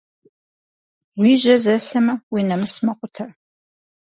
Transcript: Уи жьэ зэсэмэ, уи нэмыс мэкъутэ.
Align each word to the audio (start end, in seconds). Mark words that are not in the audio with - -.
Уи 1.19 1.31
жьэ 1.41 1.55
зэсэмэ, 1.63 2.13
уи 2.31 2.41
нэмыс 2.47 2.75
мэкъутэ. 2.85 3.25